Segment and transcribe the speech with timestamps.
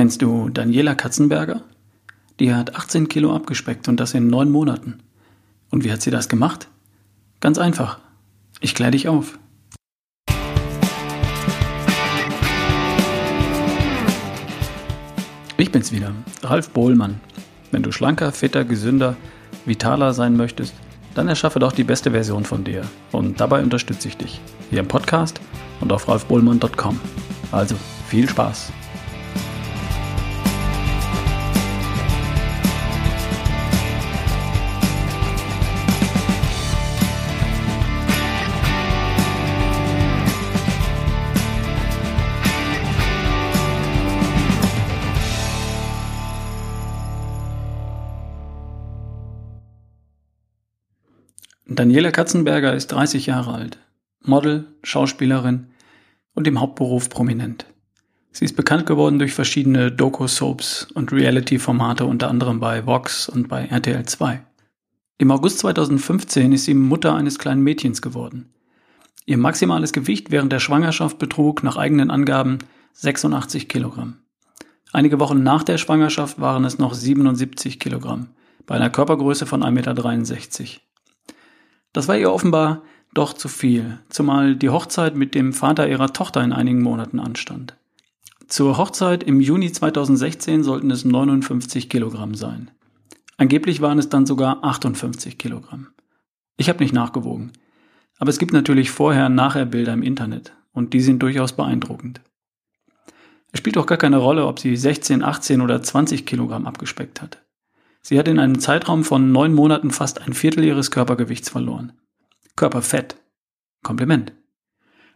[0.00, 1.60] Kennst du Daniela Katzenberger?
[2.38, 5.00] Die hat 18 Kilo abgespeckt und das in neun Monaten.
[5.68, 6.68] Und wie hat sie das gemacht?
[7.40, 7.98] Ganz einfach.
[8.62, 9.38] Ich kläre dich auf.
[15.58, 16.14] Ich bin's wieder,
[16.44, 17.20] Ralf Bohlmann.
[17.70, 19.18] Wenn du schlanker, fitter, gesünder,
[19.66, 20.72] vitaler sein möchtest,
[21.14, 22.84] dann erschaffe doch die beste Version von dir.
[23.12, 24.40] Und dabei unterstütze ich dich.
[24.70, 25.42] Hier im Podcast
[25.82, 26.98] und auf ralfbohlmann.com.
[27.52, 27.76] Also,
[28.08, 28.72] viel Spaß!
[51.80, 53.78] Daniela Katzenberger ist 30 Jahre alt,
[54.22, 55.68] Model, Schauspielerin
[56.34, 57.64] und im Hauptberuf prominent.
[58.32, 63.64] Sie ist bekannt geworden durch verschiedene Doku-Soaps und Reality-Formate, unter anderem bei Vox und bei
[63.64, 64.42] RTL 2.
[65.16, 68.50] Im August 2015 ist sie Mutter eines kleinen Mädchens geworden.
[69.24, 72.58] Ihr maximales Gewicht während der Schwangerschaft betrug nach eigenen Angaben
[72.92, 74.18] 86 Kilogramm.
[74.92, 78.28] Einige Wochen nach der Schwangerschaft waren es noch 77 Kilogramm,
[78.66, 80.89] bei einer Körpergröße von 1,63 Meter.
[81.92, 82.82] Das war ihr offenbar
[83.14, 87.76] doch zu viel, zumal die Hochzeit mit dem Vater ihrer Tochter in einigen Monaten anstand.
[88.46, 92.70] Zur Hochzeit im Juni 2016 sollten es 59 Kilogramm sein.
[93.36, 95.88] Angeblich waren es dann sogar 58 Kilogramm.
[96.56, 97.52] Ich habe nicht nachgewogen.
[98.18, 102.20] Aber es gibt natürlich Vorher- und Nachher-Bilder im Internet und die sind durchaus beeindruckend.
[103.52, 107.42] Es spielt auch gar keine Rolle, ob sie 16, 18 oder 20 Kilogramm abgespeckt hat.
[108.02, 111.92] Sie hat in einem Zeitraum von neun Monaten fast ein Viertel ihres Körpergewichts verloren.
[112.56, 113.16] Körperfett.
[113.82, 114.32] Kompliment.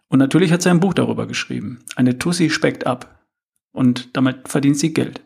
[0.08, 1.80] Und natürlich hat sie ein Buch darüber geschrieben.
[1.96, 3.24] Eine Tussi speckt ab.
[3.72, 5.22] Und damit verdient sie Geld.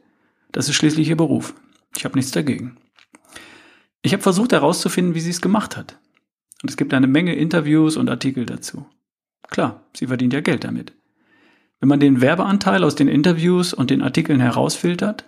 [0.52, 1.54] Das ist schließlich ihr Beruf.
[1.96, 2.78] Ich habe nichts dagegen.
[4.02, 5.98] Ich habe versucht herauszufinden, wie sie es gemacht hat.
[6.62, 8.86] Und es gibt eine Menge Interviews und Artikel dazu.
[9.48, 10.92] Klar, sie verdient ja Geld damit.
[11.80, 15.24] Wenn man den Werbeanteil aus den Interviews und den Artikeln herausfiltert,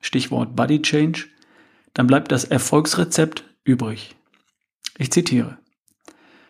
[0.00, 1.26] Stichwort Body Change,
[1.94, 4.16] dann bleibt das Erfolgsrezept übrig.
[4.98, 5.58] Ich zitiere.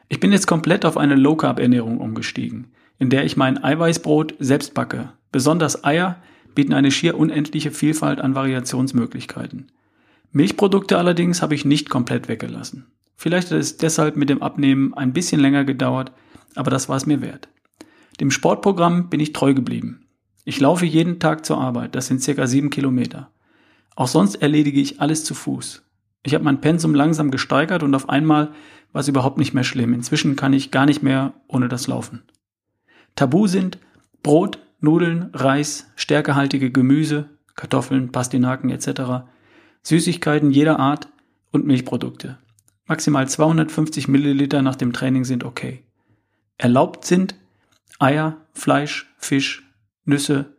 [0.09, 5.13] Ich bin jetzt komplett auf eine Low-Carb-Ernährung umgestiegen, in der ich mein Eiweißbrot selbst backe.
[5.31, 6.23] Besonders Eier
[6.55, 9.73] bieten eine schier unendliche Vielfalt an Variationsmöglichkeiten.
[10.31, 12.87] Milchprodukte allerdings habe ich nicht komplett weggelassen.
[13.17, 16.13] Vielleicht hat es deshalb mit dem Abnehmen ein bisschen länger gedauert,
[16.55, 17.49] aber das war es mir wert.
[18.21, 20.07] Dem Sportprogramm bin ich treu geblieben.
[20.45, 23.32] Ich laufe jeden Tag zur Arbeit, das sind circa sieben Kilometer.
[23.95, 25.83] Auch sonst erledige ich alles zu Fuß.
[26.23, 28.53] Ich habe mein Pensum langsam gesteigert und auf einmal
[28.93, 29.93] war es überhaupt nicht mehr schlimm.
[29.93, 32.23] Inzwischen kann ich gar nicht mehr ohne das Laufen.
[33.17, 33.79] Tabu sind
[34.23, 39.27] Brot, Nudeln, Reis, stärkehaltige Gemüse, Kartoffeln, Pastinaken etc.,
[39.83, 41.09] Süßigkeiten jeder Art
[41.51, 42.39] und Milchprodukte.
[42.87, 45.83] Maximal 250 Milliliter nach dem Training sind okay.
[46.57, 47.35] Erlaubt sind
[47.99, 49.63] Eier, Fleisch, Fisch,
[50.05, 50.57] Nüsse,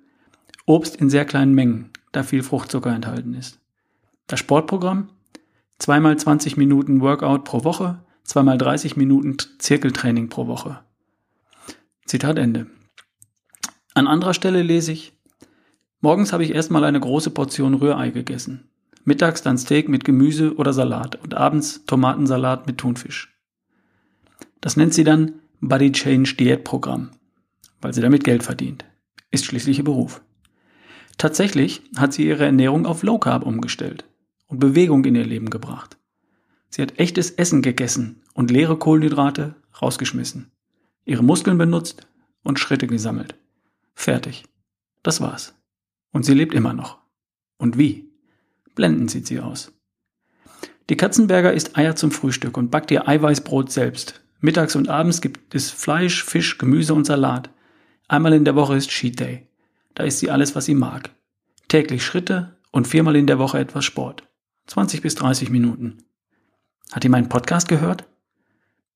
[0.65, 3.59] Obst in sehr kleinen Mengen, da viel Fruchtzucker enthalten ist.
[4.27, 5.09] Das Sportprogramm?
[5.79, 10.79] Zweimal 20 Minuten Workout pro Woche, zweimal 30 Minuten Zirkeltraining pro Woche.
[12.05, 12.67] Zitat Ende.
[13.93, 15.13] An anderer Stelle lese ich,
[15.99, 18.69] morgens habe ich erstmal eine große Portion Rührei gegessen,
[19.03, 23.37] mittags dann Steak mit Gemüse oder Salat und abends Tomatensalat mit Thunfisch.
[24.61, 27.11] Das nennt sie dann Body Change Diätprogramm,
[27.81, 28.85] weil sie damit Geld verdient.
[29.31, 30.21] Ist schließlich ihr Beruf.
[31.17, 34.05] Tatsächlich hat sie ihre Ernährung auf Low Carb umgestellt
[34.47, 35.97] und Bewegung in ihr Leben gebracht.
[36.69, 40.51] Sie hat echtes Essen gegessen und leere Kohlenhydrate rausgeschmissen,
[41.05, 42.07] ihre Muskeln benutzt
[42.43, 43.35] und Schritte gesammelt.
[43.93, 44.43] Fertig.
[45.03, 45.53] Das war's.
[46.11, 46.99] Und sie lebt immer noch.
[47.57, 48.09] Und wie?
[48.75, 49.71] Blenden sieht sie aus.
[50.89, 54.21] Die Katzenberger isst Eier zum Frühstück und backt ihr Eiweißbrot selbst.
[54.41, 57.49] Mittags und abends gibt es Fleisch, Fisch, Gemüse und Salat.
[58.07, 59.47] Einmal in der Woche ist Cheat Day.
[59.95, 61.11] Da isst sie alles, was sie mag.
[61.67, 64.23] Täglich Schritte und viermal in der Woche etwas Sport.
[64.67, 66.03] 20 bis 30 Minuten.
[66.91, 68.07] Hat die meinen Podcast gehört?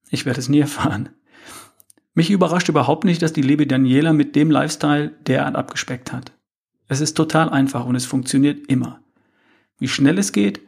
[0.10, 1.10] Ich werde es nie erfahren.
[2.14, 6.32] Mich überrascht überhaupt nicht, dass die liebe Daniela mit dem Lifestyle derart abgespeckt hat.
[6.88, 9.02] Es ist total einfach und es funktioniert immer.
[9.78, 10.62] Wie schnell es geht,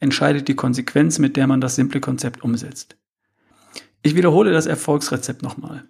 [0.00, 2.96] entscheidet die Konsequenz, mit der man das simple Konzept umsetzt.
[4.02, 5.84] Ich wiederhole das Erfolgsrezept nochmal.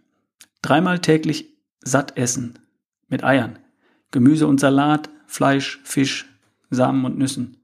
[0.63, 2.59] Dreimal täglich satt essen.
[3.09, 3.59] Mit Eiern.
[4.11, 6.27] Gemüse und Salat, Fleisch, Fisch,
[6.71, 7.57] Samen und Nüssen.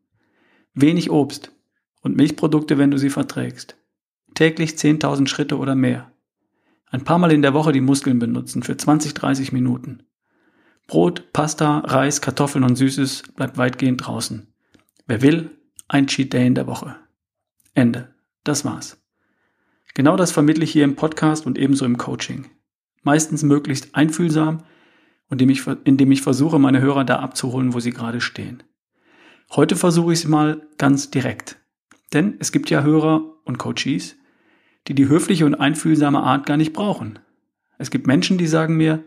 [0.75, 1.53] Wenig Obst
[2.01, 3.77] und Milchprodukte, wenn du sie verträgst.
[4.35, 6.13] Täglich 10.000 Schritte oder mehr.
[6.91, 10.03] Ein paar Mal in der Woche die Muskeln benutzen für 20, 30 Minuten.
[10.87, 14.53] Brot, Pasta, Reis, Kartoffeln und Süßes bleibt weitgehend draußen.
[15.07, 15.51] Wer will,
[15.89, 16.97] ein Cheat Day in der Woche.
[17.75, 18.15] Ende.
[18.45, 19.01] Das war's.
[19.95, 22.47] Genau das vermittle ich hier im Podcast und ebenso im Coaching.
[23.03, 24.65] Meistens möglichst einfühlsam
[25.33, 28.63] und indem ich, indem ich versuche, meine Hörer da abzuholen, wo sie gerade stehen.
[29.53, 31.57] Heute versuche ich es mal ganz direkt.
[32.13, 34.17] Denn es gibt ja Hörer und Coaches,
[34.89, 37.19] die die höfliche und einfühlsame Art gar nicht brauchen.
[37.79, 39.05] Es gibt Menschen, die sagen mir,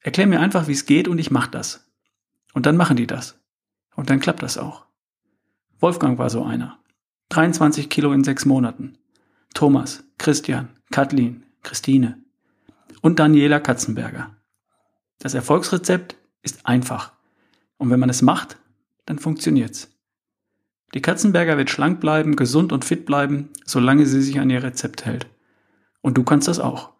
[0.00, 1.90] erklär mir einfach, wie es geht und ich mach das.
[2.52, 3.40] Und dann machen die das.
[3.96, 4.84] Und dann klappt das auch.
[5.80, 6.78] Wolfgang war so einer.
[7.30, 8.98] 23 Kilo in sechs Monaten.
[9.54, 12.18] Thomas, Christian, Kathleen, Christine
[13.00, 14.36] und Daniela Katzenberger.
[15.24, 17.14] Das Erfolgsrezept ist einfach.
[17.78, 18.58] Und wenn man es macht,
[19.06, 19.88] dann funktioniert's.
[20.92, 25.06] Die Katzenberger wird schlank bleiben, gesund und fit bleiben, solange sie sich an ihr Rezept
[25.06, 25.26] hält.
[26.02, 26.92] Und du kannst das auch.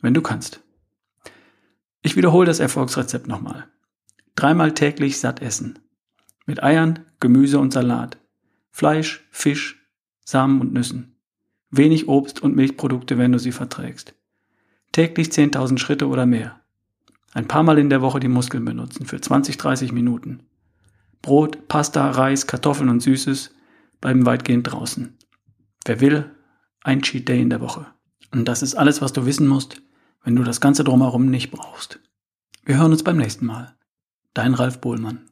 [0.00, 0.60] Wenn du kannst.
[2.02, 3.66] Ich wiederhole das Erfolgsrezept nochmal.
[4.36, 5.80] Dreimal täglich satt essen.
[6.46, 8.16] Mit Eiern, Gemüse und Salat.
[8.70, 9.84] Fleisch, Fisch,
[10.24, 11.16] Samen und Nüssen.
[11.70, 14.14] Wenig Obst und Milchprodukte, wenn du sie verträgst.
[14.92, 16.60] Täglich 10.000 Schritte oder mehr.
[17.36, 20.40] Ein paar Mal in der Woche die Muskeln benutzen für 20, 30 Minuten.
[21.20, 23.54] Brot, Pasta, Reis, Kartoffeln und Süßes
[24.00, 25.18] bleiben weitgehend draußen.
[25.84, 26.30] Wer will,
[26.82, 27.88] ein Cheat Day in der Woche.
[28.32, 29.82] Und das ist alles, was du wissen musst,
[30.24, 32.00] wenn du das Ganze drumherum nicht brauchst.
[32.64, 33.76] Wir hören uns beim nächsten Mal.
[34.32, 35.26] Dein Ralf Bohlmann.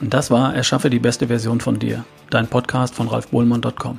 [0.00, 3.98] Und das war Erschaffe die beste Version von dir, dein Podcast von ralfbohlmann.com.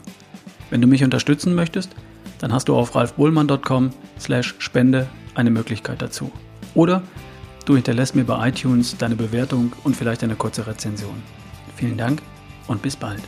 [0.72, 1.96] Wenn du mich unterstützen möchtest,
[2.39, 6.31] dann hast du auf ralfbohlmann.com slash spende eine Möglichkeit dazu.
[6.74, 7.01] Oder
[7.66, 11.22] du hinterlässt mir bei iTunes deine Bewertung und vielleicht eine kurze Rezension.
[11.75, 12.22] Vielen Dank
[12.68, 13.22] und bis bald.